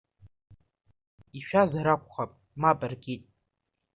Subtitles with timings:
[1.37, 3.23] Ишәазар акәхап, мап ркит…